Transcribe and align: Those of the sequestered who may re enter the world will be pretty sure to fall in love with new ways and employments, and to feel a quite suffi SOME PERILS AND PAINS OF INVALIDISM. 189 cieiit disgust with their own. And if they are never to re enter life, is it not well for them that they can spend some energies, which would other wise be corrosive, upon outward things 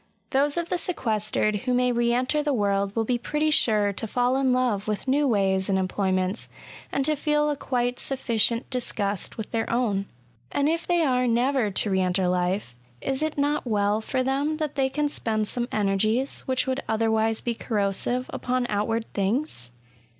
Those 0.31 0.57
of 0.57 0.69
the 0.69 0.79
sequestered 0.79 1.57
who 1.57 1.75
may 1.75 1.91
re 1.91 2.11
enter 2.11 2.41
the 2.41 2.55
world 2.55 2.95
will 2.95 3.03
be 3.03 3.19
pretty 3.19 3.51
sure 3.51 3.93
to 3.93 4.07
fall 4.07 4.35
in 4.35 4.51
love 4.51 4.87
with 4.87 5.07
new 5.07 5.27
ways 5.27 5.69
and 5.69 5.77
employments, 5.77 6.49
and 6.91 7.05
to 7.05 7.15
feel 7.15 7.51
a 7.51 7.55
quite 7.55 7.97
suffi 7.97 7.99
SOME 8.05 8.17
PERILS 8.27 8.51
AND 8.53 8.69
PAINS 8.71 8.89
OF 8.95 8.97
INVALIDISM. 8.97 8.97
189 8.97 8.97
cieiit 8.97 9.25
disgust 9.27 9.37
with 9.37 9.51
their 9.51 9.69
own. 9.69 10.05
And 10.51 10.67
if 10.67 10.87
they 10.87 11.03
are 11.03 11.27
never 11.27 11.69
to 11.69 11.89
re 11.91 12.01
enter 12.01 12.27
life, 12.27 12.75
is 12.99 13.21
it 13.21 13.37
not 13.37 13.67
well 13.67 14.01
for 14.01 14.23
them 14.23 14.57
that 14.57 14.73
they 14.73 14.89
can 14.89 15.07
spend 15.07 15.47
some 15.47 15.67
energies, 15.71 16.41
which 16.47 16.65
would 16.65 16.81
other 16.89 17.11
wise 17.11 17.41
be 17.41 17.53
corrosive, 17.53 18.25
upon 18.33 18.65
outward 18.71 19.05
things 19.13 19.69